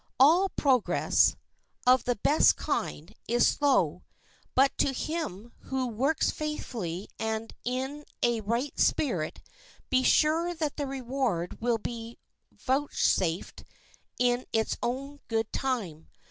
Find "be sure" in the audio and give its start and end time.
9.91-10.55